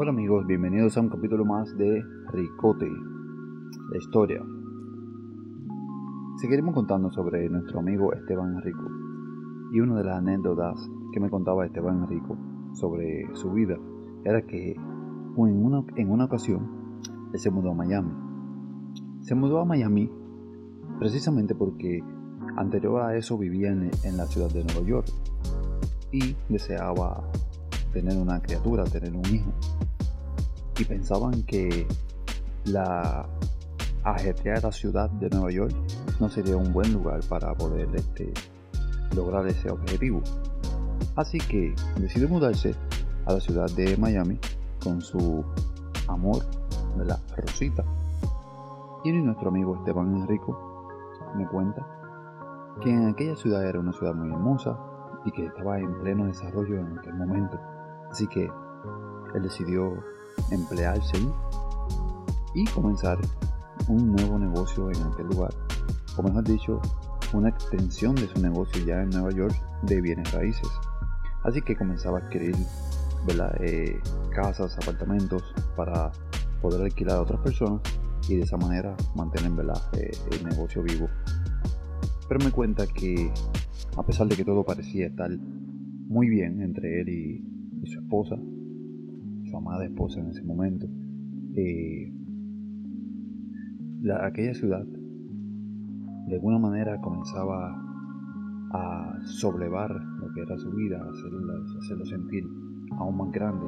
[0.00, 4.40] Hola amigos, bienvenidos a un capítulo más de Ricote, la historia.
[6.36, 8.88] Seguiremos contando sobre nuestro amigo Esteban Enrico
[9.72, 12.38] y una de las anécdotas que me contaba Esteban Enrico
[12.74, 13.76] sobre su vida
[14.24, 17.00] era que en una, en una ocasión
[17.34, 18.12] se mudó a Miami.
[19.22, 20.08] Se mudó a Miami
[21.00, 22.04] precisamente porque
[22.56, 25.08] anterior a eso vivía en la ciudad de Nueva York
[26.12, 27.24] y deseaba
[27.92, 29.50] tener una criatura, tener un hijo.
[30.78, 31.86] Y pensaban que
[32.64, 33.26] la
[34.04, 35.74] ajetreada ciudad de Nueva York
[36.20, 38.32] no sería un buen lugar para poder este,
[39.14, 40.22] lograr ese objetivo.
[41.16, 42.74] Así que decidió mudarse
[43.26, 44.38] a la ciudad de Miami
[44.82, 45.44] con su
[46.06, 46.44] amor,
[46.96, 47.84] la Rosita.
[49.04, 50.88] Y nuestro amigo Esteban Enrico
[51.36, 51.86] me cuenta
[52.80, 54.78] que en aquella ciudad era una ciudad muy hermosa
[55.24, 57.58] y que estaba en pleno desarrollo en aquel momento.
[58.10, 58.50] Así que
[59.34, 59.92] él decidió
[60.50, 61.32] emplearse ahí
[62.54, 63.18] y comenzar
[63.88, 65.54] un nuevo negocio en aquel lugar.
[66.16, 66.80] O mejor dicho,
[67.32, 70.68] una extensión de su negocio ya en Nueva York de bienes raíces.
[71.44, 72.56] Así que comenzaba a adquirir
[73.60, 75.42] eh, casas, apartamentos
[75.76, 76.10] para
[76.60, 77.82] poder alquilar a otras personas
[78.28, 79.52] y de esa manera mantener
[79.92, 81.08] eh, el negocio vivo.
[82.28, 83.30] Pero me cuenta que
[83.96, 85.30] a pesar de que todo parecía estar
[86.08, 87.44] muy bien entre él y,
[87.86, 88.36] su esposa,
[89.48, 90.86] su amada esposa en ese momento,
[91.56, 92.12] eh,
[94.22, 94.84] aquella ciudad
[96.28, 97.74] de alguna manera comenzaba
[98.72, 102.44] a sobrevar lo que era su vida, hacerlo, hacerlo sentir
[102.98, 103.66] aún más grande,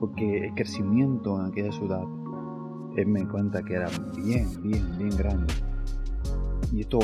[0.00, 2.02] porque el crecimiento en aquella ciudad,
[2.96, 5.52] él me cuenta que era bien, bien, bien grande.
[6.72, 6.98] Y esto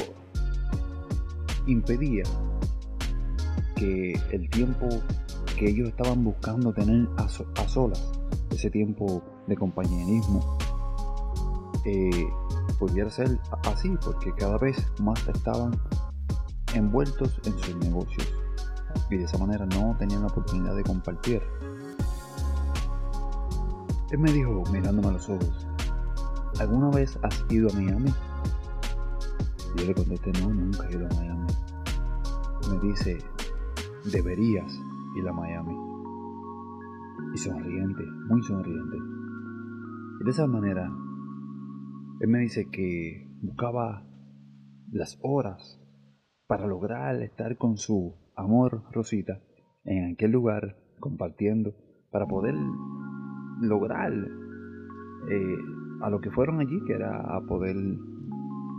[1.67, 2.25] impedía
[3.77, 4.89] que el tiempo
[5.59, 8.13] que ellos estaban buscando tener a, solas,
[8.51, 10.57] ese tiempo de compañerismo,
[11.85, 12.29] eh,
[12.79, 15.73] pudiera ser así, porque cada vez más estaban
[16.75, 18.33] envueltos en sus negocios
[19.11, 21.43] y de esa manera no tenían la oportunidad de compartir.
[24.11, 25.67] Él me dijo, mirándome a los ojos,
[26.61, 28.15] ¿alguna vez has ido a Miami?
[29.75, 31.47] Y yo le contesté, no, nunca he ido a Miami.
[32.71, 33.19] Me dice,
[34.05, 34.81] deberías
[35.17, 35.77] ir a Miami.
[37.35, 38.97] Y sonriente, muy sonriente.
[40.21, 40.91] Y de esa manera,
[42.21, 44.05] él me dice que buscaba
[44.91, 45.81] las horas
[46.47, 49.41] para lograr estar con su amor, Rosita,
[49.85, 51.75] en aquel lugar, compartiendo,
[52.11, 52.55] para poder
[53.61, 55.57] lograr eh,
[56.01, 57.77] a lo que fueron allí, que era a poder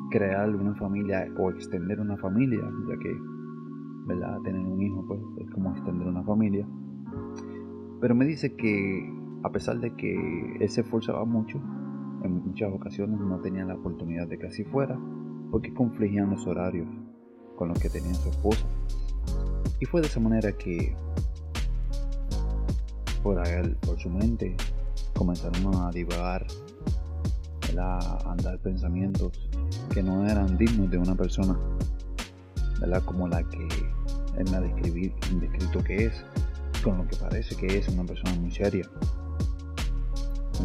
[0.10, 3.16] crear una familia o extender una familia, ya que
[4.08, 4.40] ¿verdad?
[4.44, 5.06] tener un hijo
[8.02, 9.14] Pero me dice que
[9.44, 11.58] a pesar de que él se esforzaba mucho,
[12.24, 15.00] en muchas ocasiones no tenía la oportunidad de que así fuera,
[15.52, 16.88] porque confligían los horarios
[17.56, 18.66] con los que tenía su esposa.
[19.80, 20.96] Y fue de esa manera que
[23.24, 24.56] por, él, por su mente
[25.14, 26.46] comenzaron a divagar,
[27.78, 29.50] a andar pensamientos
[29.94, 31.58] que no eran dignos de una persona,
[32.82, 33.04] ¿verdad?
[33.06, 33.68] como la que
[34.38, 36.26] él me ha descrito que es,
[36.84, 38.90] con lo que parece que es una persona muy seria.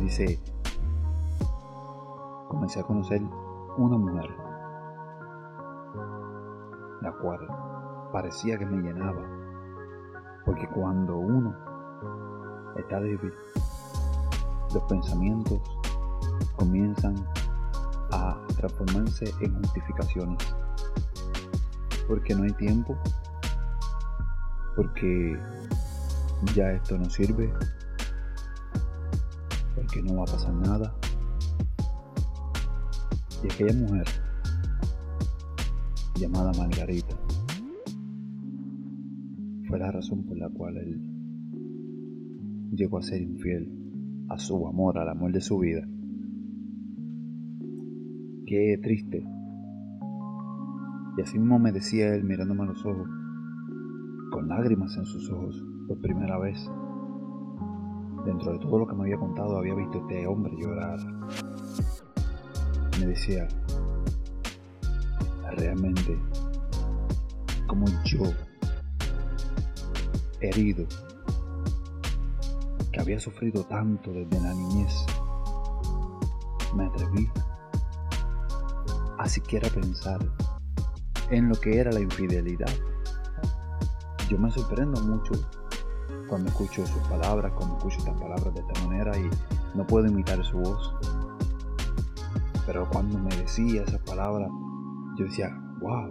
[0.00, 0.38] dice,
[2.48, 3.20] comencé a conocer
[3.76, 4.30] una mujer,
[7.02, 7.40] la cual
[8.12, 9.22] parecía que me llenaba,
[10.44, 11.54] porque cuando uno
[12.76, 13.32] está débil,
[14.72, 15.60] los pensamientos
[16.56, 17.14] comienzan
[18.12, 20.54] a transformarse en justificaciones,
[22.06, 22.96] porque no hay tiempo,
[24.76, 25.38] porque
[26.54, 27.52] ya esto no sirve,
[29.74, 30.94] porque no va a pasar nada.
[33.42, 34.06] Y aquella mujer,
[36.16, 37.16] llamada Margarita,
[39.68, 41.00] fue la razón por la cual él
[42.72, 43.70] llegó a ser infiel
[44.28, 45.86] a su amor, al amor de su vida.
[48.46, 49.24] Qué triste.
[51.16, 53.08] Y así mismo me decía él mirándome a los ojos,
[54.34, 56.58] con lágrimas en sus ojos, por primera vez.
[58.26, 60.98] Dentro de todo lo que me había contado, había visto a este hombre llorar.
[62.98, 63.46] Me decía,
[65.52, 66.18] realmente,
[67.68, 68.24] como yo,
[70.40, 70.84] herido,
[72.90, 75.06] que había sufrido tanto desde la niñez,
[76.74, 77.30] me atreví
[79.16, 80.18] a siquiera pensar
[81.30, 82.74] en lo que era la infidelidad
[84.28, 85.32] yo me sorprendo mucho
[86.28, 89.28] cuando escucho sus palabras, cuando escucho estas palabras de esta manera y
[89.76, 90.94] no puedo imitar su voz.
[92.66, 94.50] Pero cuando me decía esas palabras,
[95.18, 95.50] yo decía,
[95.80, 96.10] wow,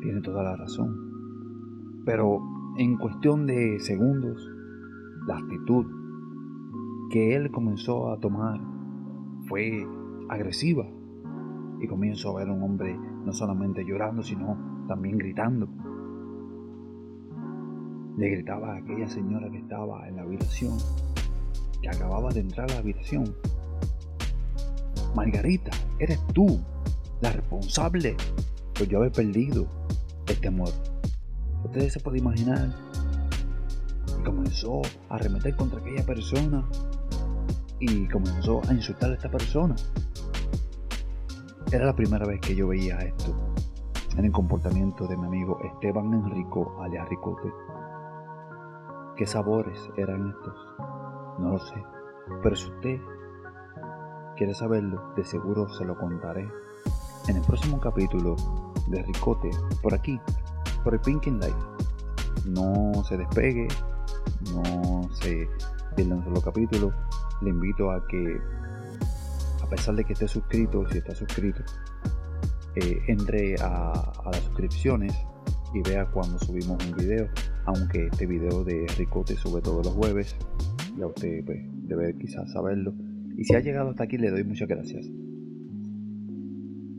[0.00, 2.02] tiene toda la razón.
[2.04, 2.42] Pero
[2.76, 4.50] en cuestión de segundos,
[5.26, 5.86] la actitud
[7.10, 8.60] que él comenzó a tomar
[9.48, 9.86] fue
[10.28, 10.86] agresiva.
[11.80, 15.68] Y comienzo a ver a un hombre no solamente llorando, sino también gritando.
[18.16, 20.78] Le gritaba a aquella señora que estaba en la habitación,
[21.82, 23.34] que acababa de entrar a la habitación.
[25.16, 26.60] Margarita, eres tú
[27.20, 28.16] la responsable
[28.74, 29.66] por yo haber perdido
[30.28, 30.70] este amor.
[31.64, 32.72] Ustedes se pueden imaginar.
[34.24, 36.64] Comenzó a arremeter contra aquella persona
[37.80, 39.74] y comenzó a insultar a esta persona.
[41.72, 43.34] Era la primera vez que yo veía esto
[44.16, 47.52] en el comportamiento de mi amigo Esteban Enrico alias Ricote.
[49.16, 50.54] ¿Qué sabores eran estos?
[51.38, 51.80] No lo sé.
[52.42, 53.00] Pero si usted
[54.36, 56.48] quiere saberlo, de seguro se lo contaré
[57.28, 58.34] en el próximo capítulo
[58.88, 59.50] de Ricote,
[59.82, 60.20] por aquí,
[60.82, 61.54] por el Pinkin Life.
[62.46, 63.68] No se despegue,
[64.52, 65.48] no se
[65.94, 66.92] pierda un solo capítulo.
[67.40, 68.40] Le invito a que,
[69.62, 71.62] a pesar de que esté suscrito, si está suscrito,
[72.74, 75.14] eh, entre a, a las suscripciones
[75.72, 77.28] y vea cuando subimos un video,
[77.66, 80.36] aunque este video de Ricote sube todos los jueves,
[80.98, 82.94] ya usted pues, debe quizás saberlo.
[83.36, 85.06] Y si ha llegado hasta aquí le doy muchas gracias.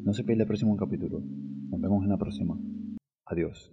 [0.05, 1.21] No se pierda el próximo capítulo.
[1.69, 2.57] Nos vemos en la próxima.
[3.25, 3.71] Adiós.